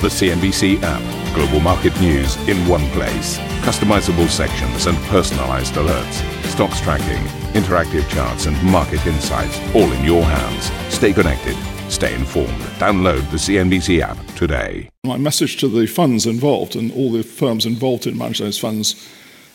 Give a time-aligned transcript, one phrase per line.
[0.00, 1.34] The CNBC app.
[1.34, 3.36] Global market news in one place.
[3.66, 6.44] Customizable sections and personalized alerts.
[6.44, 7.24] Stocks tracking,
[7.60, 10.70] interactive charts, and market insights all in your hands.
[10.94, 11.56] Stay connected.
[11.90, 12.60] Stay informed.
[12.78, 14.88] Download the CNBC app today.
[15.02, 19.04] My message to the funds involved and all the firms involved in managing those funds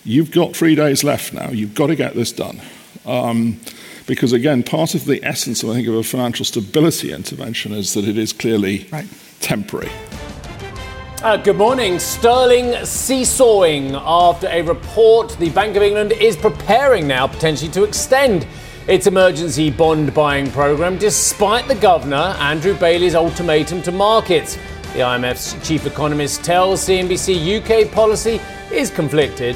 [0.04, 1.52] you've got three days left now.
[1.52, 2.62] You've got to get this done.
[3.05, 3.62] Um,
[4.07, 8.05] because again, part of the essence, I think, of a financial stability intervention is that
[8.05, 9.07] it is clearly right.
[9.39, 9.91] temporary.
[11.24, 12.00] Uh, good morning.
[12.00, 18.46] Sterling seesawing after a report the Bank of England is preparing now potentially to extend
[18.89, 24.57] its emergency bond buying program despite the governor Andrew Bailey's ultimatum to markets.
[24.92, 29.55] The IMF's chief economist tells CNBC UK policy is conflicted.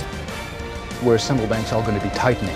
[1.03, 2.55] Where central banks are going to be tightening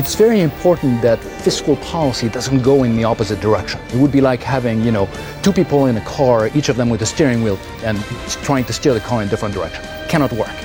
[0.00, 3.78] it's very important that fiscal policy doesn't go in the opposite direction.
[3.88, 5.10] It would be like having, you know,
[5.42, 7.98] two people in a car, each of them with a steering wheel, and
[8.42, 9.84] trying to steer the car in a different direction.
[10.08, 10.56] Cannot work.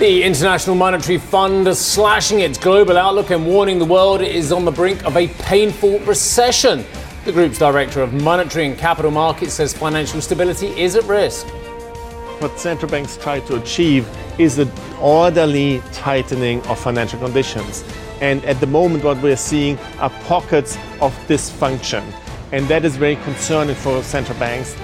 [0.00, 4.64] The International Monetary Fund is slashing its global outlook and warning the world is on
[4.64, 6.84] the brink of a painful recession.
[7.24, 11.46] The group's director of monetary and capital markets says financial stability is at risk.
[12.40, 14.08] What central banks try to achieve
[14.40, 17.84] is an orderly tightening of financial conditions.
[18.20, 22.04] And at the moment, what we're seeing are pockets of dysfunction.
[22.52, 24.76] And that is very concerning for central banks.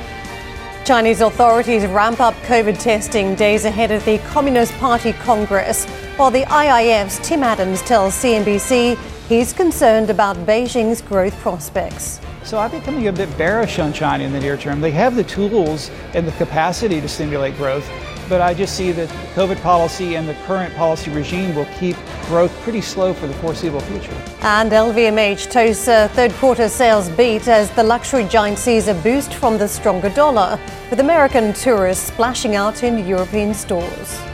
[0.85, 6.43] Chinese authorities ramp up COVID testing days ahead of the Communist Party Congress, while the
[6.43, 12.21] IIF's Tim Adams tells CNBC he's concerned about Beijing's growth prospects.
[12.43, 14.81] So I'm becoming a bit bearish on China in the near term.
[14.81, 17.89] They have the tools and the capacity to stimulate growth,
[18.29, 22.53] but I just see that COVID policy and the current policy regime will keep growth
[22.63, 24.17] pretty slow for the foreseeable future.
[24.43, 29.35] And LVMH toasts a third quarter sales beat as the luxury giant sees a boost
[29.35, 30.59] from the stronger dollar,
[30.91, 34.32] with American tourists splashing out in European stores.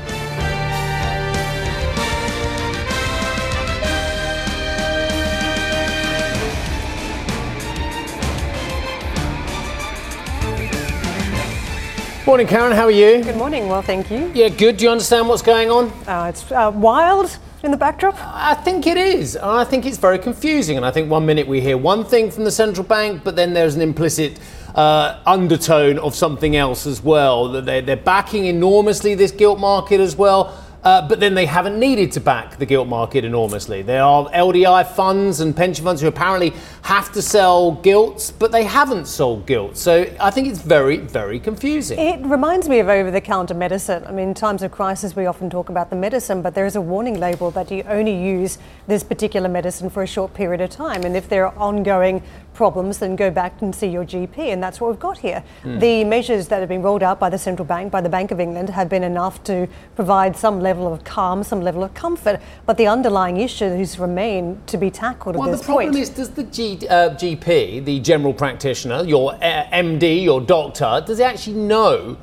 [12.28, 12.72] Morning, Karen.
[12.72, 13.24] How are you?
[13.24, 13.68] Good morning.
[13.68, 14.30] Well, thank you.
[14.34, 14.76] Yeah, good.
[14.76, 15.88] Do you understand what's going on?
[16.06, 18.16] Uh, it's uh, wild in the backdrop.
[18.20, 19.34] I think it is.
[19.38, 20.76] I think it's very confusing.
[20.76, 23.54] And I think one minute we hear one thing from the central bank, but then
[23.54, 24.38] there's an implicit
[24.74, 27.48] uh, undertone of something else as well.
[27.48, 30.54] That they're, they're backing enormously this gilt market as well.
[30.84, 33.82] Uh, but then they haven't needed to back the gilt market enormously.
[33.82, 36.52] There are LDI funds and pension funds who apparently
[36.82, 39.80] have to sell gilts, but they haven't sold gilts.
[39.80, 41.98] So I think it's very, very confusing.
[41.98, 44.04] It reminds me of over the counter medicine.
[44.06, 46.76] I mean, in times of crisis, we often talk about the medicine, but there is
[46.76, 50.70] a warning label that you only use this particular medicine for a short period of
[50.70, 51.02] time.
[51.02, 52.22] And if there are ongoing
[52.54, 54.38] problems, then go back and see your GP.
[54.38, 55.44] And that's what we've got here.
[55.62, 55.80] Mm.
[55.80, 58.40] The measures that have been rolled out by the central bank, by the Bank of
[58.40, 62.40] England, have been enough to provide some level of calm, some level of comfort.
[62.66, 65.92] But the underlying issues remain to be tackled well, at this point.
[65.92, 70.22] Well, the problem is, does the G, uh, GP, the general practitioner, your uh, MD,
[70.22, 72.16] your doctor, does he actually know?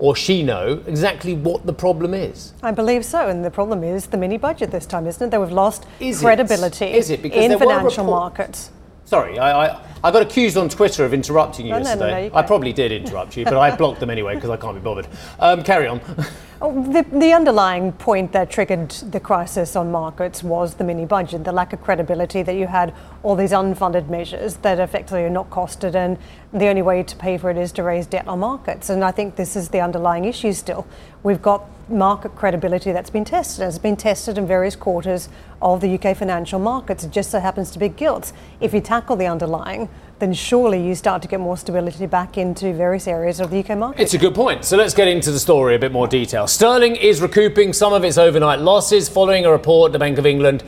[0.00, 2.52] or she know exactly what the problem is?
[2.62, 5.30] I believe so, and the problem is the mini budget this time, isn't it?
[5.30, 6.94] That we've lost is credibility it?
[6.94, 7.20] Is it?
[7.20, 8.70] Because in financial markets.
[9.08, 12.28] Sorry, I, I, I, got accused on Twitter of interrupting you no, yesterday.
[12.28, 14.74] No, no, I probably did interrupt you, but I blocked them anyway because I can't
[14.74, 15.08] be bothered.
[15.38, 16.02] Um, carry on.
[16.60, 21.44] Oh, the, the, underlying point that triggered the crisis on markets was the mini budget,
[21.44, 22.92] the lack of credibility that you had
[23.22, 26.18] all these unfunded measures that effectively are not costed, and
[26.52, 28.90] the only way to pay for it is to raise debt on markets.
[28.90, 30.84] And I think this is the underlying issue still.
[31.22, 33.66] We've got market credibility that's been tested.
[33.66, 35.28] It's been tested in various quarters
[35.60, 37.04] of the UK financial markets.
[37.04, 38.32] It just so happens to be gilts.
[38.60, 39.88] If you tackle the underlying,
[40.18, 43.78] then surely you start to get more stability back into various areas of the UK
[43.78, 44.02] market.
[44.02, 44.64] It's a good point.
[44.64, 46.46] So let's get into the story a bit more detail.
[46.46, 50.64] Sterling is recouping some of its overnight losses following a report the Bank of England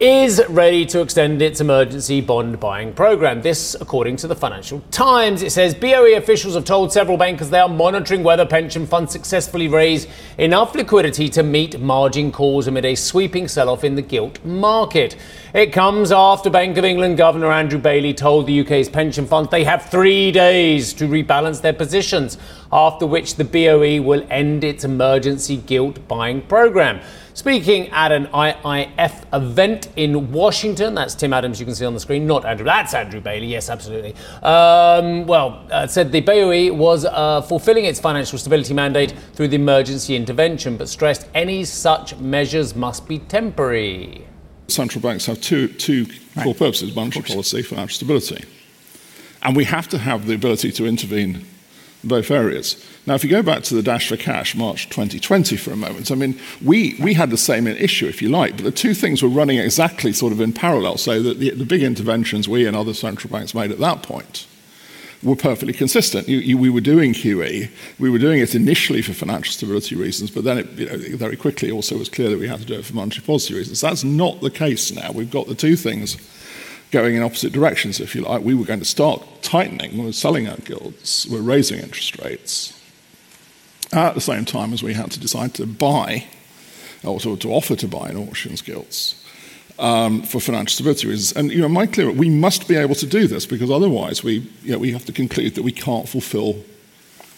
[0.00, 3.42] is ready to extend its emergency bond buying program.
[3.42, 7.58] This, according to the Financial Times, it says BOE officials have told several bankers they
[7.58, 10.06] are monitoring whether pension funds successfully raise
[10.36, 15.16] enough liquidity to meet margin calls amid a sweeping sell off in the gilt market.
[15.52, 19.64] It comes after Bank of England Governor Andrew Bailey told the UK's pension funds they
[19.64, 22.38] have three days to rebalance their positions,
[22.70, 27.00] after which the BOE will end its emergency gilt buying program.
[27.38, 32.00] Speaking at an IIF event in Washington, that's Tim Adams, you can see on the
[32.00, 32.64] screen, not Andrew.
[32.64, 34.16] That's Andrew Bailey, yes, absolutely.
[34.42, 39.54] Um, well, uh, said the BOE was uh, fulfilling its financial stability mandate through the
[39.54, 44.26] emergency intervention, but stressed any such measures must be temporary.
[44.66, 46.42] Central banks have two, two right.
[46.42, 48.44] core purposes monetary policy, financial stability.
[49.44, 51.46] And we have to have the ability to intervene
[52.02, 52.84] both areas.
[53.08, 56.10] Now, if you go back to the Dash for Cash, March 2020, for a moment,
[56.10, 59.22] I mean, we, we had the same issue, if you like, but the two things
[59.22, 62.76] were running exactly sort of in parallel, so that the, the big interventions we and
[62.76, 64.46] other central banks made at that point
[65.22, 66.28] were perfectly consistent.
[66.28, 67.70] You, you, we were doing QE.
[67.98, 71.38] We were doing it initially for financial stability reasons, but then it you know, very
[71.38, 73.80] quickly also was clear that we had to do it for monetary policy reasons.
[73.80, 75.12] That's not the case now.
[75.12, 76.18] We've got the two things
[76.90, 78.42] going in opposite directions, if you like.
[78.42, 79.96] We were going to start tightening.
[79.96, 81.24] We were selling our gilts.
[81.24, 82.77] We we're raising interest rates.
[83.92, 86.26] At the same time as we had to decide to buy,
[87.04, 89.24] or to, to offer to buy in auctions gilts
[89.78, 91.32] um, for financial stability reasons.
[91.32, 94.50] And you know, my clear, we must be able to do this because otherwise we,
[94.62, 96.64] you know, we have to conclude that we can't fulfill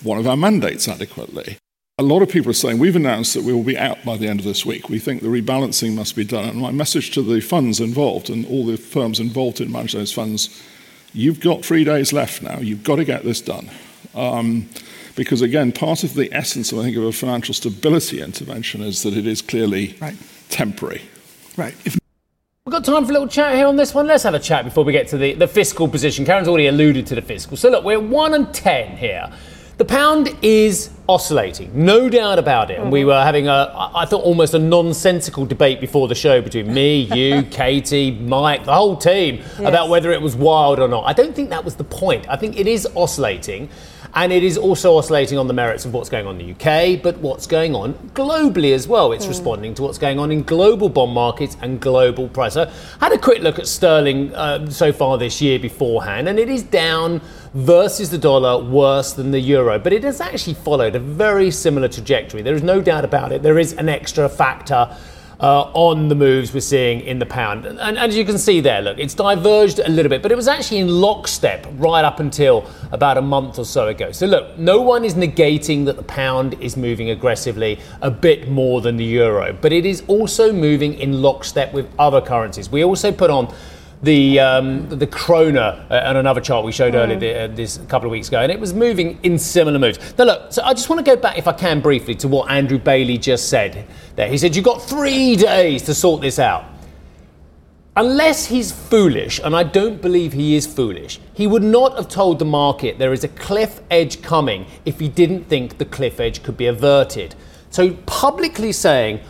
[0.02, 1.58] one of our mandates adequately.
[1.98, 4.26] A lot of people are saying we've announced that we will be out by the
[4.26, 4.88] end of this week.
[4.88, 6.48] We think the rebalancing must be done.
[6.48, 10.12] And my message to the funds involved and all the firms involved in managing those
[10.12, 10.62] funds,
[11.12, 12.58] you've got three days left now.
[12.58, 13.68] You've got to get this done.
[14.14, 14.70] Um,
[15.20, 19.14] because again, part of the essence, I think, of a financial stability intervention is that
[19.14, 20.16] it is clearly right.
[20.48, 21.02] temporary.
[21.58, 21.74] Right.
[21.84, 21.98] If
[22.64, 24.06] We've got time for a little chat here on this one.
[24.06, 26.24] Let's have a chat before we get to the, the fiscal position.
[26.24, 27.58] Karen's already alluded to the fiscal.
[27.58, 29.30] So, look, we're 1 and 10 here.
[29.76, 32.78] The pound is oscillating, no doubt about it.
[32.78, 36.72] And we were having a, I thought, almost a nonsensical debate before the show between
[36.72, 39.58] me, you, Katie, Mike, the whole team yes.
[39.58, 41.04] about whether it was wild or not.
[41.04, 42.26] I don't think that was the point.
[42.28, 43.68] I think it is oscillating.
[44.14, 47.00] And it is also oscillating on the merits of what's going on in the UK,
[47.02, 49.12] but what's going on globally as well.
[49.12, 49.30] It's mm.
[49.30, 52.56] responding to what's going on in global bond markets and global price.
[52.56, 52.70] I
[53.00, 56.62] had a quick look at sterling uh, so far this year beforehand, and it is
[56.62, 57.20] down
[57.54, 61.88] versus the dollar worse than the euro, but it has actually followed a very similar
[61.88, 62.42] trajectory.
[62.42, 63.42] There is no doubt about it.
[63.42, 64.96] There is an extra factor
[65.40, 67.64] uh, on the moves we're seeing in the pound.
[67.64, 70.34] And, and, as you can see there, look, it's diverged a little bit, but it
[70.34, 74.12] was actually in lockstep right up until about a month or so ago.
[74.12, 78.80] So look, no one is negating that the pound is moving aggressively a bit more
[78.80, 82.70] than the euro, but it is also moving in lockstep with other currencies.
[82.70, 83.52] We also put on
[84.02, 86.98] the um, the krona uh, on another chart we showed mm.
[86.98, 89.98] earlier uh, this a couple of weeks ago, and it was moving in similar moves.
[90.16, 92.50] Now look, so I just want to go back, if I can, briefly to what
[92.50, 93.86] Andrew Bailey just said.
[94.16, 96.64] There, he said you've got three days to sort this out.
[97.96, 102.38] Unless he's foolish, and I don't believe he is foolish, he would not have told
[102.38, 106.42] the market there is a cliff edge coming if he didn't think the cliff edge
[106.42, 107.34] could be averted.
[107.68, 109.20] So publicly saying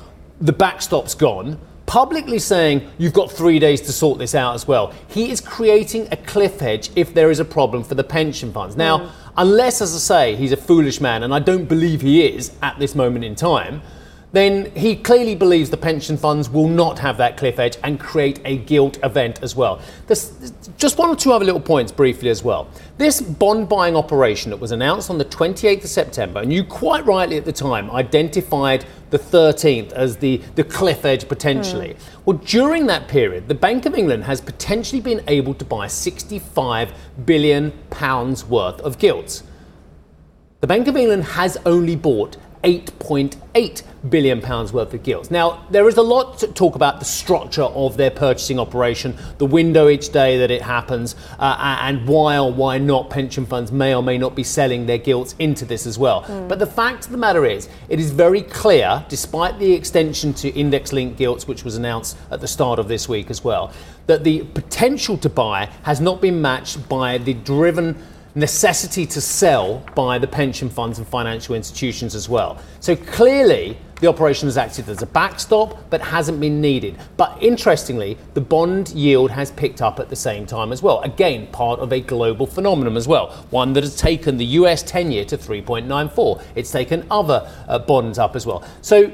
[0.40, 1.58] the backstop's gone
[1.90, 4.94] publicly saying you've got three days to sort this out as well.
[5.08, 8.76] He is creating a cliff edge if there is a problem for the pension funds.
[8.76, 9.10] Now, mm.
[9.36, 12.78] unless, as I say, he's a foolish man, and I don't believe he is at
[12.78, 13.82] this moment in time,
[14.30, 18.38] then he clearly believes the pension funds will not have that cliff edge and create
[18.44, 19.80] a gilt event as well.
[20.06, 22.66] There's just one or two other little points briefly as well.
[22.96, 27.04] This bond buying operation that was announced on the 28th of September, and you quite
[27.04, 31.90] rightly at the time identified the 13th as the, the cliff edge potentially.
[31.90, 31.98] Mm.
[32.24, 36.92] Well, during that period, the Bank of England has potentially been able to buy 65
[37.26, 39.42] billion pounds worth of gilts.
[40.60, 45.30] The Bank of England has only bought 8.8 billion pounds worth of gilts.
[45.30, 49.46] Now, there is a lot to talk about the structure of their purchasing operation, the
[49.46, 53.94] window each day that it happens, uh, and why or why not pension funds may
[53.94, 56.22] or may not be selling their gilts into this as well.
[56.22, 56.48] Mm.
[56.48, 60.48] But the fact of the matter is, it is very clear, despite the extension to
[60.50, 63.72] index linked gilts, which was announced at the start of this week as well,
[64.06, 67.96] that the potential to buy has not been matched by the driven
[68.34, 72.58] necessity to sell by the pension funds and financial institutions as well.
[72.80, 76.96] So clearly, the operation has acted as a backstop but hasn't been needed.
[77.16, 81.00] But interestingly, the bond yield has picked up at the same time as well.
[81.02, 83.30] Again, part of a global phenomenon as well.
[83.50, 86.42] One that has taken the US 10 year to 3.94.
[86.54, 88.64] It's taken other uh, bonds up as well.
[88.80, 89.12] So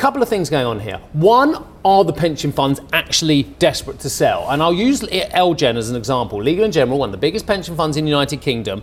[0.00, 0.98] couple of things going on here.
[1.12, 4.48] One, are the pension funds actually desperate to sell?
[4.48, 6.42] And I'll use LGen as an example.
[6.42, 8.82] Legal and General, one of the biggest pension funds in the United Kingdom,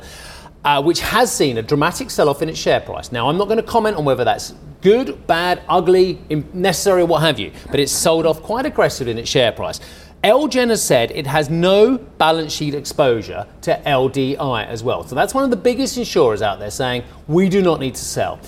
[0.64, 3.12] uh, which has seen a dramatic sell off in its share price.
[3.12, 6.20] Now, I'm not going to comment on whether that's good, bad, ugly,
[6.54, 9.80] necessary, what have you, but it's sold off quite aggressively in its share price.
[10.24, 15.04] LGen has said it has no balance sheet exposure to LDI as well.
[15.04, 18.06] So that's one of the biggest insurers out there saying we do not need to
[18.06, 18.40] sell.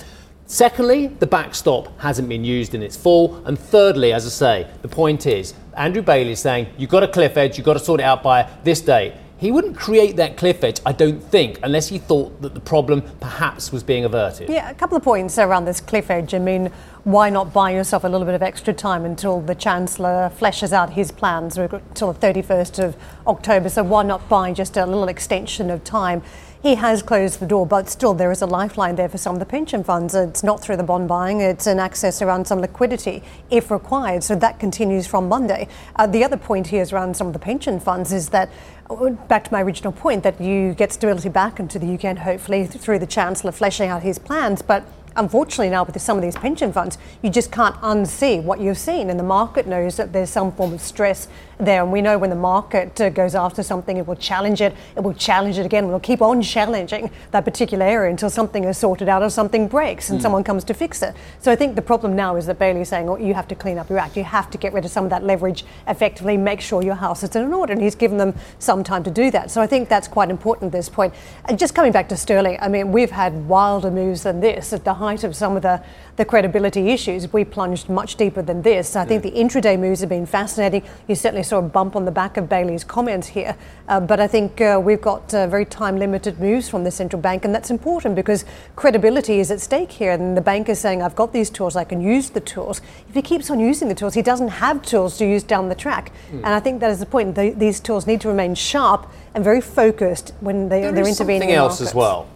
[0.50, 3.40] Secondly, the backstop hasn't been used in its full.
[3.46, 7.08] And thirdly, as I say, the point is Andrew Bailey is saying you've got a
[7.08, 9.14] cliff edge, you've got to sort it out by this date.
[9.38, 13.02] He wouldn't create that cliff edge, I don't think, unless he thought that the problem
[13.20, 14.48] perhaps was being averted.
[14.48, 16.34] Yeah, a couple of points around this cliff edge.
[16.34, 16.72] I mean,
[17.04, 20.94] why not buy yourself a little bit of extra time until the Chancellor fleshes out
[20.94, 22.96] his plans until the 31st of
[23.28, 23.68] October?
[23.68, 26.22] So why not buy just a little extension of time?
[26.62, 29.38] He has closed the door, but still there is a lifeline there for some of
[29.38, 30.14] the pension funds.
[30.14, 34.22] It's not through the bond buying, it's an access around some liquidity if required.
[34.22, 35.68] So that continues from Monday.
[35.96, 38.50] Uh, the other point here is around some of the pension funds is that
[38.90, 42.18] uh, back to my original point that you get stability back into the UK and
[42.18, 44.60] hopefully through the Chancellor fleshing out his plans.
[44.60, 44.84] But
[45.16, 49.08] unfortunately now with some of these pension funds, you just can't unsee what you've seen.
[49.08, 51.26] And the market knows that there's some form of stress
[51.64, 51.82] there.
[51.82, 55.00] And we know when the market uh, goes after something, it will challenge it, it
[55.00, 58.78] will challenge it again, it will keep on challenging that particular area until something is
[58.78, 60.22] sorted out or something breaks and mm.
[60.22, 61.14] someone comes to fix it.
[61.40, 63.54] So I think the problem now is that Bailey is saying, oh, you have to
[63.54, 66.36] clean up your act, you have to get rid of some of that leverage effectively,
[66.36, 67.72] make sure your house is in order.
[67.72, 69.50] And he's given them some time to do that.
[69.50, 71.14] So I think that's quite important at this point.
[71.46, 74.84] And just coming back to sterling, I mean, we've had wilder moves than this at
[74.84, 75.82] the height of some of the,
[76.16, 77.32] the credibility issues.
[77.32, 78.96] We plunged much deeper than this.
[78.96, 80.82] I think the intraday moves have been fascinating.
[81.06, 83.56] You certainly saw a bump on the back of Bailey's comments here.
[83.88, 87.20] Uh, but I think uh, we've got uh, very time limited moves from the central
[87.20, 88.44] bank, and that's important because
[88.76, 90.12] credibility is at stake here.
[90.12, 92.80] And the bank is saying, I've got these tools, I can use the tools.
[93.08, 95.74] If he keeps on using the tools, he doesn't have tools to use down the
[95.74, 96.12] track.
[96.32, 96.36] Mm.
[96.36, 97.34] And I think that is the point.
[97.34, 101.42] The, these tools need to remain sharp and very focused when they, there they're intervening.
[101.42, 102.28] Something else as well.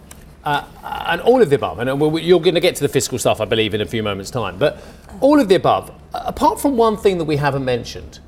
[0.45, 0.63] Uh,
[1.07, 1.89] and all of the above, and
[2.23, 4.59] you're going to get to the fiscal stuff, I believe, in a few moments' time.
[4.59, 4.83] But
[5.21, 8.19] all of the above, apart from one thing that we haven't mentioned,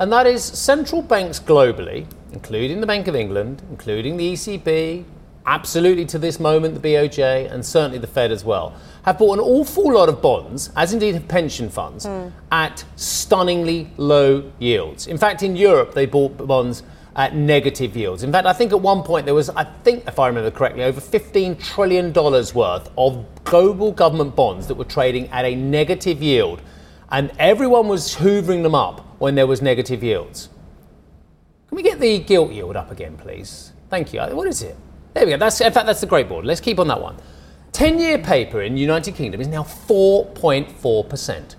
[0.00, 5.04] and that is central banks globally, including the Bank of England, including the ECB,
[5.44, 9.40] absolutely to this moment the BOJ, and certainly the Fed as well, have bought an
[9.40, 12.30] awful lot of bonds, as indeed have pension funds, mm.
[12.52, 15.06] at stunningly low yields.
[15.06, 16.82] In fact, in Europe, they bought bonds
[17.16, 18.22] at negative yields.
[18.22, 20.84] In fact, I think at one point there was, I think, if I remember correctly,
[20.84, 26.62] over $15 trillion worth of global government bonds that were trading at a negative yield,
[27.10, 30.48] and everyone was hoovering them up when there was negative yields.
[31.68, 33.72] Can we get the gilt yield up again, please?
[33.90, 34.20] Thank you.
[34.20, 34.76] What is it?
[35.14, 35.38] There we go.
[35.38, 36.44] That's, in fact, that's the great board.
[36.44, 37.16] Let's keep on that one.
[37.72, 41.54] 10 year paper in the United Kingdom is now 4.4%.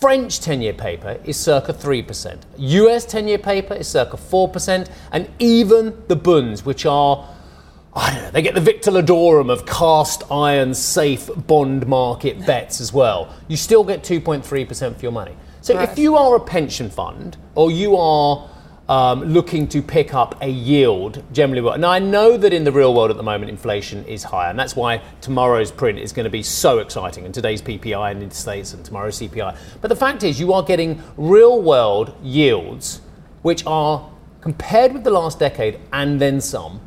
[0.00, 2.38] French 10 year paper is circa 3%.
[2.58, 4.88] US 10 year paper is circa 4%.
[5.12, 7.28] And even the Bunds, which are,
[7.94, 12.80] I don't know, they get the Victor Ludorum of cast iron safe bond market bets
[12.80, 13.32] as well.
[13.46, 15.36] You still get 2.3% for your money.
[15.62, 15.88] So right.
[15.88, 18.50] if you are a pension fund or you are
[18.88, 21.78] um, looking to pick up a yield generally well.
[21.78, 24.58] Now, I know that in the real world at the moment, inflation is higher, and
[24.58, 28.34] that's why tomorrow's print is going to be so exciting, and today's PPI and the
[28.34, 29.56] States and tomorrow's CPI.
[29.80, 33.00] But the fact is, you are getting real world yields
[33.42, 36.80] which are, compared with the last decade and then some,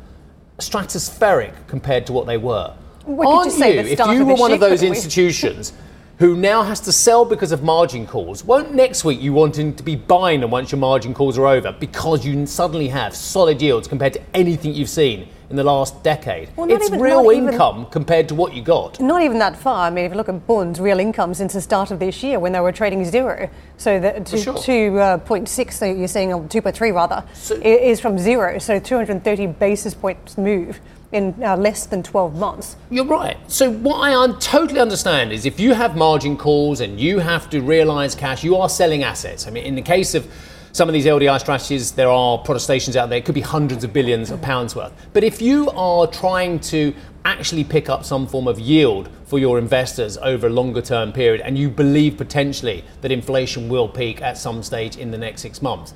[0.58, 2.74] stratospheric compared to what they were.
[3.06, 5.72] Aren't you, if you were one of those institutions
[6.18, 9.82] who now has to sell because of margin calls, won't next week you wanting to
[9.82, 13.86] be buying them once your margin calls are over because you suddenly have solid yields
[13.86, 16.48] compared to anything you've seen in the last decade?
[16.56, 18.98] Well, it's even, real income even, compared to what you got.
[18.98, 19.86] Not even that far.
[19.86, 22.40] I mean, if you look at bonds, real income since the start of this year
[22.40, 23.48] when they were trading zero.
[23.76, 24.54] So the to, sure.
[24.54, 28.58] 2.6, uh, so you're saying, 2.3 rather, so, is from zero.
[28.58, 30.80] So 230 basis points move
[31.12, 32.76] in uh, less than 12 months.
[32.90, 33.36] You're right.
[33.50, 37.48] So, what I un- totally understand is if you have margin calls and you have
[37.50, 39.46] to realize cash, you are selling assets.
[39.46, 40.28] I mean, in the case of
[40.72, 43.94] some of these LDI strategies, there are protestations out there, it could be hundreds of
[43.94, 44.92] billions of pounds worth.
[45.14, 46.92] But if you are trying to
[47.24, 51.40] actually pick up some form of yield for your investors over a longer term period
[51.40, 55.62] and you believe potentially that inflation will peak at some stage in the next six
[55.62, 55.94] months,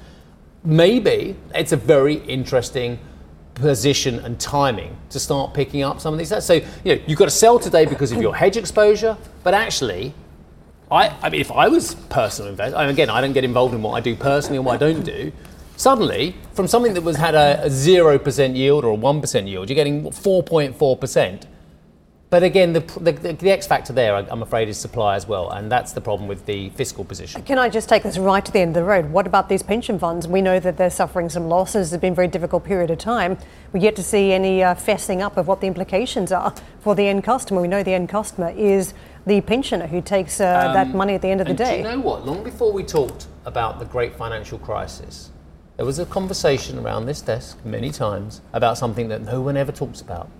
[0.64, 2.98] maybe it's a very interesting
[3.60, 6.44] position and timing to start picking up some of these.
[6.44, 10.14] So you know you've got to sell today because of your hedge exposure, but actually,
[10.90, 13.82] I, I mean, if I was personal investor, and again, I don't get involved in
[13.82, 15.32] what I do personally and what I don't do.
[15.76, 19.68] Suddenly, from something that was had a zero percent yield or a one percent yield,
[19.68, 21.46] you're getting four point four percent.
[22.30, 25.70] But again, the, the, the, X factor there, I'm afraid, is supply as well, and
[25.70, 27.42] that's the problem with the fiscal position.
[27.42, 29.10] Can I just take this right to the end of the road?
[29.10, 30.28] What about these pension funds?
[30.28, 31.92] We know that they're suffering some losses.
[31.92, 33.36] It's been a very difficult period of time.
[33.72, 37.08] We're yet to see any uh, fessing up of what the implications are for the
[37.08, 37.60] end customer.
[37.60, 38.94] We know the end customer is
[39.26, 41.82] the pensioner who takes uh, um, that money at the end of the day.
[41.82, 42.24] Do you know what?
[42.24, 45.32] Long before we talked about the great financial crisis,
[45.76, 49.72] there was a conversation around this desk many times about something that no one ever
[49.72, 50.30] talks about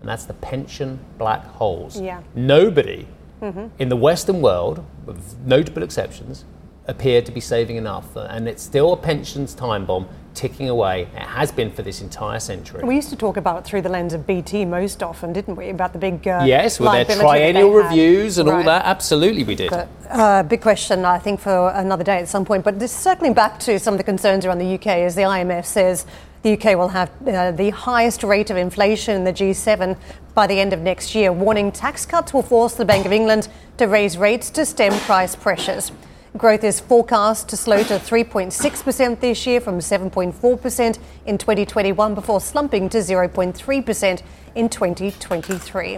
[0.00, 2.00] and that's the pension black holes.
[2.00, 2.22] Yeah.
[2.34, 3.06] Nobody
[3.40, 3.66] mm-hmm.
[3.78, 6.44] in the Western world, with notable exceptions,
[6.86, 11.02] appeared to be saving enough, and it's still a pensions time bomb ticking away.
[11.14, 12.82] It has been for this entire century.
[12.84, 15.68] We used to talk about it through the lens of BT most often, didn't we?
[15.68, 18.56] About the big uh, yes, with their triennial reviews and right.
[18.56, 18.84] all that.
[18.84, 19.70] Absolutely, we did.
[19.70, 22.64] But, uh, big question, I think, for another day at some point.
[22.64, 25.66] But just circling back to some of the concerns around the UK, as the IMF
[25.66, 26.06] says
[26.42, 29.96] The UK will have uh, the highest rate of inflation in the G7
[30.34, 33.48] by the end of next year, warning tax cuts will force the Bank of England
[33.76, 35.90] to raise rates to stem price pressures.
[36.36, 42.88] Growth is forecast to slow to 3.6% this year from 7.4% in 2021 before slumping
[42.90, 44.22] to 0.3%
[44.54, 45.96] in 2023.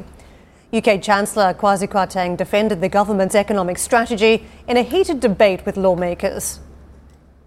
[0.72, 6.60] UK Chancellor Kwasi Kwarteng defended the government's economic strategy in a heated debate with lawmakers.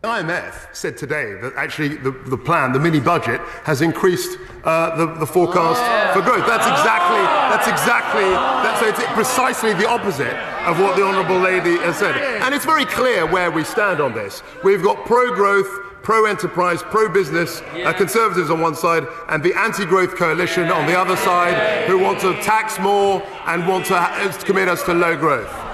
[0.03, 4.97] The IMF said today that actually the, the plan, the mini budget, has increased uh,
[4.97, 5.79] the, the forecast
[6.13, 6.45] for growth.
[6.45, 10.35] That's exactly, that's exactly, that's, so it's precisely the opposite
[10.67, 12.17] of what the Honourable Lady has said.
[12.43, 14.43] And it's very clear where we stand on this.
[14.61, 15.69] We've got pro growth,
[16.01, 20.85] pro enterprise, pro business uh, conservatives on one side, and the anti growth coalition on
[20.85, 25.15] the other side, who want to tax more and want to commit us to low
[25.15, 25.72] growth.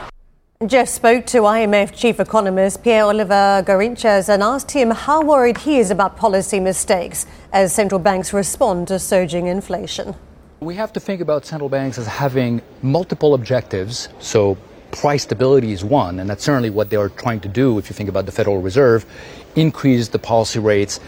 [0.68, 5.80] Geoff spoke to IMF chief economist Pierre Olivier Gourinchas and asked him how worried he
[5.80, 10.16] is about policy mistakes as central banks respond to surging inflation.
[10.60, 14.10] We have to think about central banks as having multiple objectives.
[14.20, 14.58] So,
[14.92, 17.94] price stability is one, and that's certainly what they are trying to do if you
[17.94, 19.06] think about the Federal Reserve
[19.56, 21.00] increase the policy rates,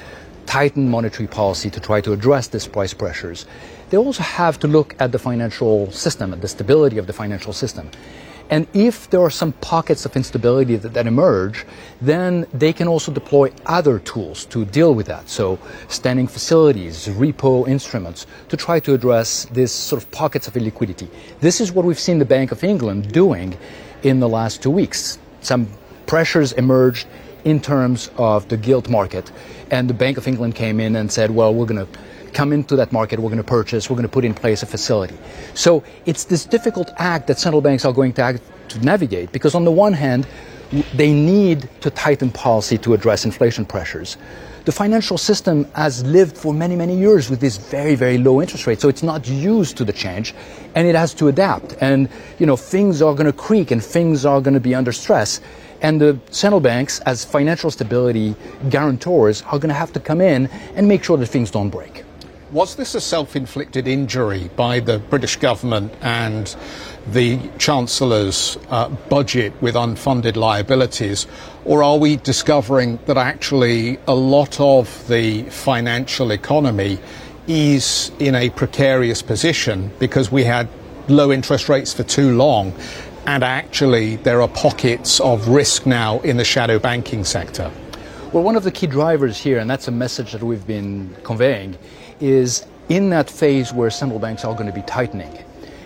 [0.46, 3.46] tighten monetary policy to try to address these price pressures.
[3.90, 7.52] They also have to look at the financial system, at the stability of the financial
[7.52, 7.92] system.
[8.50, 11.66] And if there are some pockets of instability that, that, emerge,
[12.02, 15.30] then they can also deploy other tools to deal with that.
[15.30, 21.08] So, standing facilities, repo instruments, to try to address these sort of pockets of illiquidity.
[21.40, 23.58] This is what we've seen the Bank of England doing
[24.04, 25.18] in the last two weeks.
[25.42, 25.68] Some
[26.06, 27.08] pressures emerged
[27.44, 29.32] in terms of the gilt market,
[29.72, 32.00] and the Bank of England came in and said, well, we're going to
[32.34, 34.66] come into that market, we're going to purchase, we're going to put in place a
[34.66, 35.18] facility.
[35.54, 39.56] So it's this difficult act that central banks are going to, act, to navigate because,
[39.56, 40.28] on the one hand,
[40.94, 44.18] they need to tighten policy to address inflation pressures.
[44.64, 48.68] The financial system has lived for many, many years with this very, very low interest
[48.68, 50.36] rate, so it's not used to the change,
[50.76, 51.76] and it has to adapt.
[51.82, 52.08] And
[52.38, 55.42] you know, things are going to creak, and things are going to be under stress.
[55.82, 58.36] And the central banks, as financial stability
[58.70, 62.04] guarantors, are going to have to come in and make sure that things don't break.
[62.52, 66.54] Was this a self inflicted injury by the British government and
[67.08, 71.28] the Chancellor's uh, budget with unfunded liabilities?
[71.64, 77.00] Or are we discovering that actually a lot of the financial economy
[77.48, 80.68] is in a precarious position because we had
[81.08, 82.74] low interest rates for too long?
[83.28, 87.72] And actually, there are pockets of risk now in the shadow banking sector.
[88.34, 91.78] Well, one of the key drivers here, and that's a message that we've been conveying,
[92.22, 95.38] is in that phase where central banks are going to be tightening.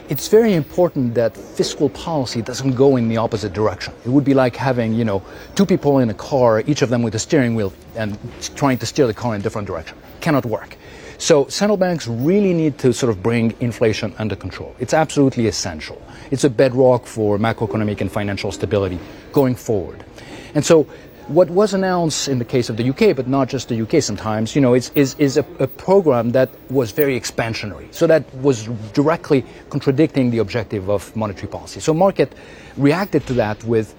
[0.07, 3.93] It's very important that fiscal policy doesn't go in the opposite direction.
[4.05, 5.23] It would be like having, you know,
[5.55, 8.17] two people in a car, each of them with a steering wheel, and
[8.55, 9.97] trying to steer the car in a different direction.
[10.21, 10.77] Cannot work.
[11.17, 14.75] So central banks really need to sort of bring inflation under control.
[14.79, 15.99] It's absolutely essential.
[16.29, 18.99] It's a bedrock for macroeconomic and financial stability
[19.31, 20.05] going forward.
[20.53, 20.87] And so
[21.27, 24.55] what was announced in the case of the UK, but not just the UK sometimes,
[24.55, 27.91] you know, is, is, is a, a, program that was very expansionary.
[27.93, 31.79] So that was directly contradicting the objective of monetary policy.
[31.79, 32.33] So market
[32.77, 33.95] reacted to that with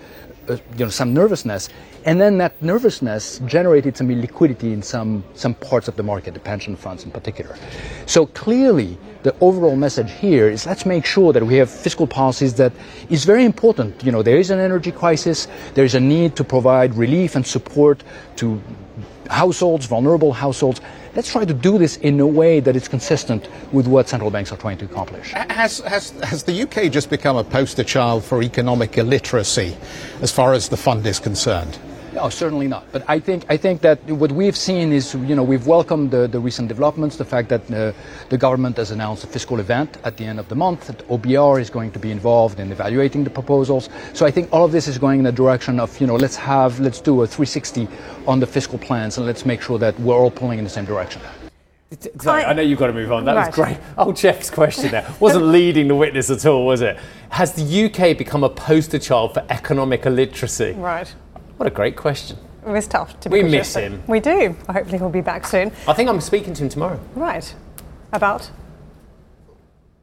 [0.49, 1.69] uh, you know, some nervousness.
[2.05, 6.41] And then that nervousness generated some illiquidity in some, some parts of the market, the
[6.41, 7.57] pension funds in particular.
[8.07, 12.55] So clearly, the overall message here is let's make sure that we have fiscal policies
[12.55, 12.73] that
[13.11, 14.05] is very important.
[14.05, 17.45] You know, there is an energy crisis, there is a need to provide relief and
[17.45, 18.05] support
[18.37, 18.63] to
[19.29, 20.81] households, vulnerable households.
[21.17, 24.53] Let's try to do this in a way that is consistent with what central banks
[24.53, 25.33] are trying to accomplish.
[25.33, 29.77] Has, has, has the UK just become a poster child for economic illiteracy
[30.21, 31.77] as far as the fund is concerned?
[32.17, 32.91] No, certainly not.
[32.93, 36.27] But I think I think that what we've seen is, you know, we've welcomed the,
[36.27, 37.17] the recent developments.
[37.17, 37.93] The fact that uh,
[38.31, 40.87] the government has announced a fiscal event at the end of the month.
[40.87, 43.91] That OBR is going to be involved in evaluating the proposals.
[44.15, 46.37] So I think all of this is going in the direction of, you know, let's
[46.37, 47.87] have let's do a 360
[48.27, 50.87] on the fiscal plans and let's make sure that we're all pulling in the same
[50.87, 51.21] direction.
[52.19, 53.27] Sorry, I, I know you've got to move on.
[53.27, 53.47] That right.
[53.47, 53.77] was great.
[53.99, 56.99] Oh, Geoff's question there wasn't leading the witness at all, was it?
[57.29, 60.73] Has the UK become a poster child for economic illiteracy?
[60.73, 61.15] Right.
[61.57, 62.39] What a great question.
[62.67, 64.03] It was tough to We miss him.
[64.07, 64.57] We do.
[64.69, 65.71] Hopefully, he'll be back soon.
[65.87, 67.01] I think I'm speaking to him tomorrow.
[67.15, 67.55] Right.
[68.13, 68.51] About?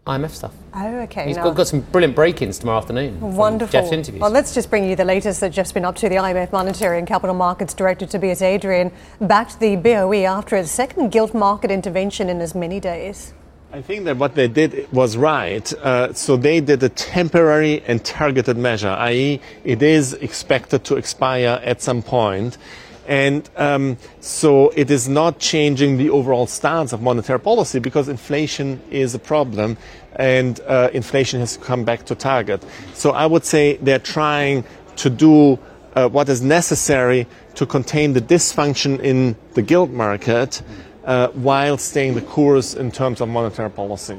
[0.08, 0.54] IMF stuff.
[0.74, 1.28] Oh, okay.
[1.28, 3.20] He's got, got, some brilliant break-ins tomorrow afternoon.
[3.22, 3.72] Wonderful.
[3.72, 4.22] Geoff's interviews.
[4.22, 6.10] Well, let's just bring you the latest that Geoff's been up to.
[6.10, 11.12] The IMF Monetary and Capital Markets Director Tobias Adrian backed the BOE after its second
[11.12, 13.34] gilt market intervention in as many days.
[13.74, 15.74] I think that what they did was right.
[15.74, 21.60] Uh, so they did a temporary and targeted measure, i.e., it is expected to expire
[21.64, 22.60] at some point.
[23.08, 28.80] And um, so it is not changing the overall stance of monetary policy because inflation
[28.92, 29.78] is a problem
[30.18, 32.64] and uh, inflation has come back to target.
[32.94, 34.66] So I would say they're trying
[34.98, 35.58] to do
[35.96, 40.62] uh, what is necessary to contain the dysfunction in the gilt market
[41.04, 44.18] uh, while staying the course in terms of monetary policy.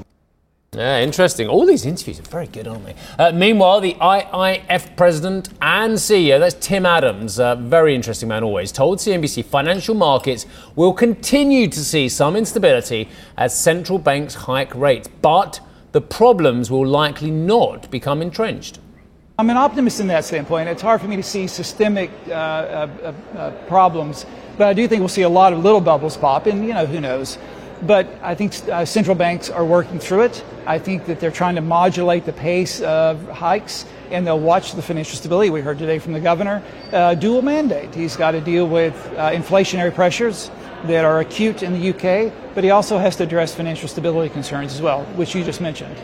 [0.74, 1.48] Yeah, interesting.
[1.48, 2.96] All these interviews are very good, aren't they?
[3.16, 8.72] Uh, meanwhile, the IIF president and CEO, that's Tim Adams, a very interesting man always,
[8.72, 15.08] told CNBC financial markets will continue to see some instability as central banks hike rates,
[15.22, 15.60] but
[15.92, 18.80] the problems will likely not become entrenched.
[19.36, 20.68] I'm an optimist in that standpoint.
[20.68, 25.00] It's hard for me to see systemic uh, uh, uh, problems, but I do think
[25.00, 27.36] we'll see a lot of little bubbles pop, and you know, who knows.
[27.82, 30.44] But I think uh, central banks are working through it.
[30.66, 34.82] I think that they're trying to modulate the pace of hikes, and they'll watch the
[34.82, 35.50] financial stability.
[35.50, 37.92] We heard today from the governor, uh, dual mandate.
[37.92, 40.48] He's got to deal with uh, inflationary pressures
[40.84, 44.72] that are acute in the UK, but he also has to address financial stability concerns
[44.72, 45.96] as well, which you just mentioned.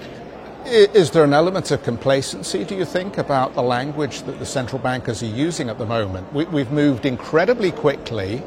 [0.67, 4.79] Is there an element of complacency, do you think, about the language that the central
[4.79, 6.33] bankers are using at the moment?
[6.33, 8.43] We, have moved incredibly quickly,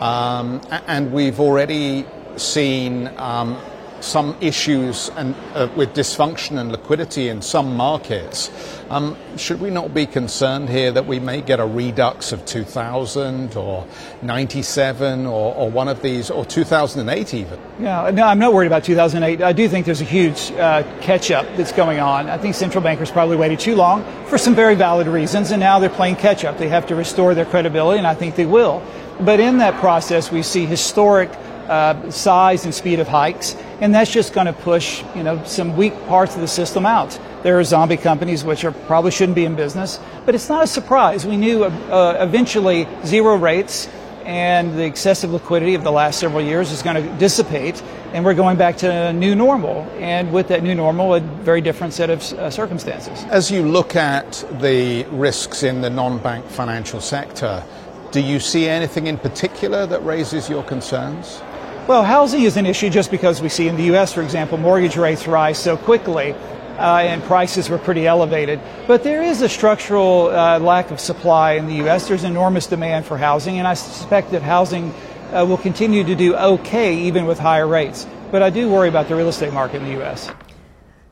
[0.00, 2.04] um, and we've already
[2.36, 3.58] seen um,
[4.02, 8.50] some issues and, uh, with dysfunction and liquidity in some markets.
[8.90, 13.56] Um, should we not be concerned here that we may get a redux of 2000
[13.56, 13.86] or
[14.20, 17.58] 97 or, or one of these, or 2008 even?
[17.78, 19.42] Yeah, no, I'm not worried about 2008.
[19.42, 22.28] I do think there's a huge uh, catch up that's going on.
[22.28, 25.78] I think central bankers probably waited too long for some very valid reasons, and now
[25.78, 26.58] they're playing catch up.
[26.58, 28.82] They have to restore their credibility, and I think they will.
[29.20, 31.30] But in that process, we see historic
[31.68, 35.76] uh, size and speed of hikes, and that's just going to push you know some
[35.76, 37.18] weak parts of the system out.
[37.42, 40.66] There are zombie companies which are probably shouldn't be in business, but it's not a
[40.66, 41.26] surprise.
[41.26, 43.88] We knew uh, eventually zero rates
[44.24, 48.34] and the excessive liquidity of the last several years is going to dissipate, and we're
[48.34, 49.82] going back to a new normal.
[49.98, 53.24] And with that new normal, a very different set of uh, circumstances.
[53.24, 57.64] As you look at the risks in the non-bank financial sector,
[58.12, 61.42] do you see anything in particular that raises your concerns?
[61.88, 64.96] Well, housing is an issue just because we see in the U.S., for example, mortgage
[64.96, 66.32] rates rise so quickly.
[66.78, 68.60] Uh, and prices were pretty elevated.
[68.86, 72.08] But there is a structural uh, lack of supply in the U.S.
[72.08, 74.94] There's enormous demand for housing, and I suspect that housing
[75.32, 78.06] uh, will continue to do okay even with higher rates.
[78.30, 80.30] But I do worry about the real estate market in the U.S.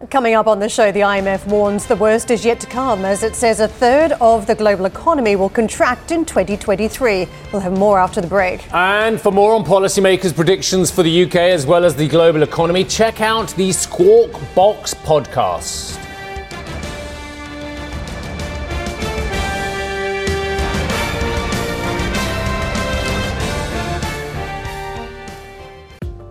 [0.08, 3.22] Coming up on the show, the IMF warns the worst is yet to come as
[3.22, 7.28] it says a third of the global economy will contract in 2023.
[7.52, 8.66] We'll have more after the break.
[8.72, 12.82] And for more on policymakers' predictions for the UK as well as the global economy,
[12.82, 15.99] check out the Squawk Box podcast.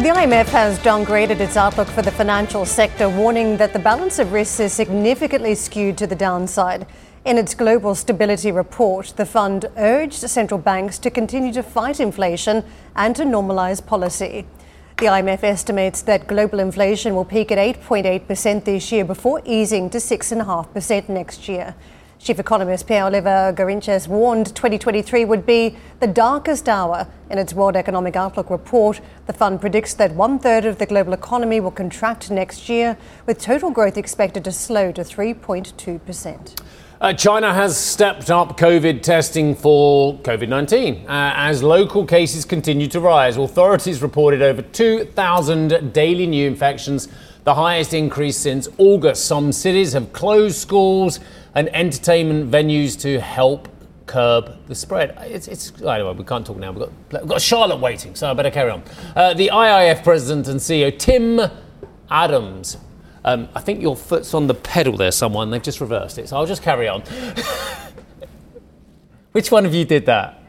[0.00, 4.32] The IMF has downgraded its outlook for the financial sector, warning that the balance of
[4.32, 6.86] risks is significantly skewed to the downside.
[7.26, 12.64] In its global stability report, the fund urged central banks to continue to fight inflation
[12.96, 14.46] and to normalize policy.
[14.96, 19.98] The IMF estimates that global inflation will peak at 8.8% this year before easing to
[19.98, 21.74] 6.5% next year.
[22.20, 27.06] Chief economist Pierre-Olivier Gourinchas warned 2023 would be the darkest hour.
[27.30, 31.14] In its World Economic Outlook report, the fund predicts that one third of the global
[31.14, 36.60] economy will contract next year, with total growth expected to slow to 3.2%.
[37.00, 42.86] Uh, China has stepped up COVID testing for COVID 19 uh, as local cases continue
[42.88, 43.38] to rise.
[43.38, 47.08] Authorities reported over 2,000 daily new infections,
[47.44, 49.24] the highest increase since August.
[49.24, 51.20] Some cities have closed schools
[51.54, 53.68] and entertainment venues to help
[54.06, 55.16] curb the spread.
[55.20, 56.72] It's, it's anyway, we can't talk now.
[56.72, 58.82] We've got, we've got Charlotte waiting, so I better carry on.
[59.14, 61.40] Uh, the IIF president and CEO, Tim
[62.10, 62.76] Adams.
[63.24, 65.50] Um, I think your foot's on the pedal there, someone.
[65.50, 67.02] They've just reversed it, so I'll just carry on.
[69.32, 70.42] Which one of you did that?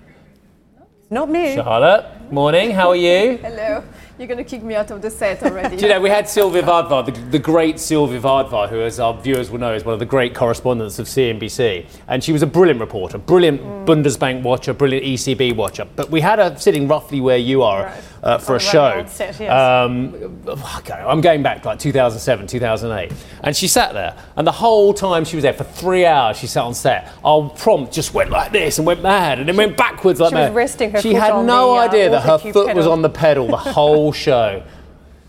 [1.10, 1.56] Not me.
[1.56, 2.72] Charlotte, morning.
[2.72, 3.38] How are you?
[3.38, 3.84] Hello.
[4.22, 5.76] You're going to kick me out of the set already.
[5.78, 9.20] Do you know, we had Silvia Wadhwa, the, the great Silvia Wadhwa, who, as our
[9.20, 11.88] viewers will know, is one of the great correspondents of CNBC.
[12.08, 13.84] And she was a brilliant reporter, brilliant mm.
[13.88, 15.88] Bundesbank watcher, brilliant ECB watcher.
[15.96, 18.04] But we had her sitting roughly where you are right.
[18.24, 19.04] Uh, for a show.
[19.08, 19.52] Set, yes.
[19.52, 20.44] um,
[20.78, 23.12] okay, I'm going back like 2007, 2008.
[23.44, 26.46] And she sat there, and the whole time she was there for three hours, she
[26.46, 27.12] sat on set.
[27.26, 30.36] Our prompt just went like this and went mad, and then went backwards like she
[30.36, 30.50] that.
[30.50, 32.76] Was resting her she had no the, uh, idea that her foot pedal.
[32.76, 34.62] was on the pedal the whole show.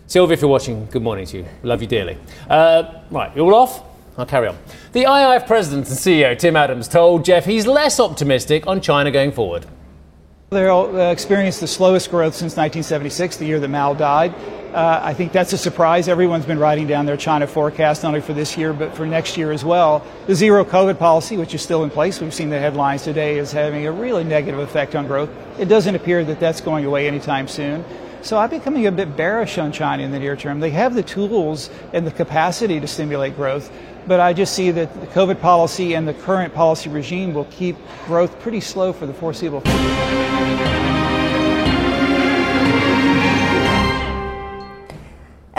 [0.05, 1.45] Silvia, if you're watching, good morning to you.
[1.63, 2.15] Love you dearly.
[2.47, 3.83] Uh, right, you all off?
[4.17, 4.57] I'll carry on.
[4.91, 9.31] The IIF president and CEO, Tim Adams, told Geoff he's less optimistic on China going
[9.31, 9.65] forward.
[10.53, 14.33] They'll uh, experience the slowest growth since 1976, the year that Mao died.
[14.73, 16.07] Uh, I think that's a surprise.
[16.07, 19.37] Everyone's been writing down their China forecast, not only for this year, but for next
[19.37, 20.03] year as well.
[20.25, 23.51] The zero COVID policy, which is still in place, we've seen the headlines today, is
[23.51, 25.29] having a really negative effect on growth.
[25.59, 27.85] It doesn't appear that that's going away anytime soon.
[28.23, 30.61] So I'm becoming a bit bearish on China in the near term.
[30.61, 33.69] They have the tools and the capacity to stimulate growth,
[34.07, 37.75] but I just see that the COVID policy and the current policy regime will keep
[38.05, 40.82] growth pretty slow for the foreseeable future.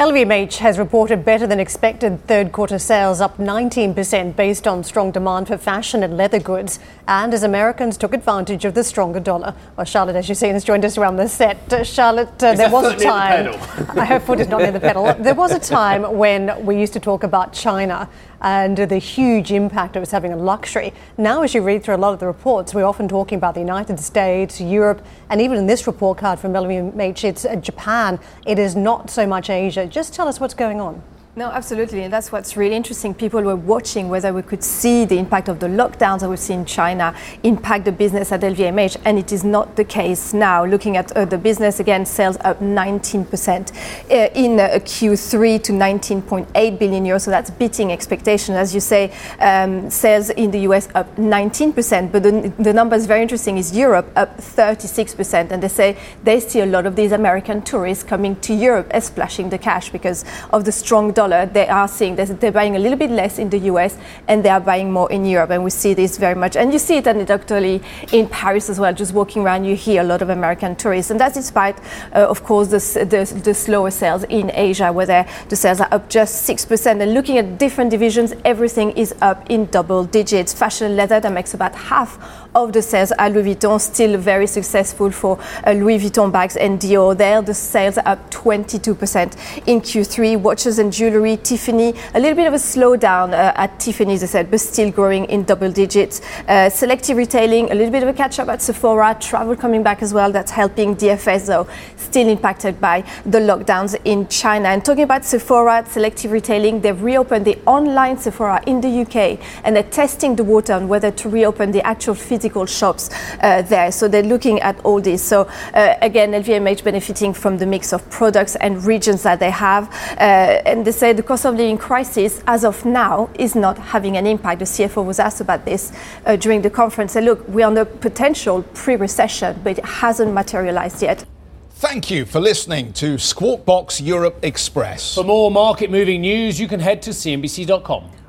[0.04, 5.48] LVMH has reported better than expected third quarter sales up 19% based on strong demand
[5.48, 9.54] for fashion and leather goods and as Americans took advantage of the stronger dollar.
[9.78, 11.72] Well, Charlotte, as you've seen, has joined us around the set.
[11.72, 13.54] Uh, Charlotte, uh, there was a time.
[13.96, 15.14] her foot is not near the pedal.
[15.14, 18.06] There was a time when we used to talk about China
[18.44, 20.92] and the huge impact it was having on luxury.
[21.16, 23.61] Now, as you read through a lot of the reports, we're often talking about the
[23.61, 28.20] United States, Europe, and even in this report card from LVMH, it's uh, Japan.
[28.46, 29.87] It is not so much Asia.
[29.87, 31.02] Just tell us what's going on.
[31.37, 32.05] No, absolutely.
[32.05, 33.12] And that's what's really interesting.
[33.12, 36.61] People were watching whether we could see the impact of the lockdowns that we've seen
[36.61, 38.99] in China impact the business at LVMH.
[39.05, 40.64] And it is not the case now.
[40.64, 43.73] Looking at uh, the business, again, sales up 19%
[44.12, 47.23] uh, in uh, Q3 to 19.8 billion euros.
[47.23, 48.57] So that's beating expectations.
[48.57, 52.12] As you say, um, sales in the US up 19%.
[52.12, 55.51] But the, the number is very interesting is Europe up 36%.
[55.51, 59.07] And they say they see a lot of these American tourists coming to Europe as
[59.07, 62.76] splashing the cash because of the strong dollar dollar, they are seeing that they're buying
[62.76, 63.96] a little bit less in the US
[64.28, 65.50] and they are buying more in Europe.
[65.50, 66.56] And we see this very much.
[66.56, 67.82] And you see it anecdotally
[68.12, 68.92] in Paris as well.
[68.92, 71.10] Just walking around, you hear a lot of American tourists.
[71.10, 71.76] And that's despite,
[72.14, 75.06] uh, of course, the, the, the, slower sales in Asia, where
[75.48, 77.00] the sales are up just 6%.
[77.00, 80.52] And looking at different divisions, everything is up in double digits.
[80.52, 85.10] Fashion leather, that makes about half of the sales at Louis Vuitton, still very successful
[85.10, 87.16] for uh, Louis Vuitton bags and Dior.
[87.16, 90.40] There, the sales are up 22% in Q3.
[90.40, 94.26] Watches and jewelry, Tiffany, a little bit of a slowdown uh, at Tiffany, as I
[94.26, 96.20] said, but still growing in double digits.
[96.46, 99.16] Uh, selective retailing, a little bit of a catch up at Sephora.
[99.20, 100.30] Travel coming back as well.
[100.30, 104.68] That's helping DFS, though, still impacted by the lockdowns in China.
[104.68, 109.74] And talking about Sephora, selective retailing, they've reopened the online Sephora in the UK and
[109.74, 113.09] they're testing the water on whether to reopen the actual physical physical shops
[113.40, 113.90] uh, there.
[113.90, 115.22] So they're looking at all this.
[115.22, 119.88] So uh, again, LVMH benefiting from the mix of products and regions that they have.
[120.18, 124.18] Uh, and they say the cost of living crisis, as of now, is not having
[124.18, 124.59] an impact.
[124.59, 125.92] The CFO was asked about this
[126.26, 127.12] uh, during the conference.
[127.12, 131.24] Said, look, we're on a potential pre-recession, but it hasn't materialized yet.
[131.70, 135.14] Thank you for listening to Squawk Box Europe Express.
[135.14, 138.23] For more market moving news, you can head to CNBC.com.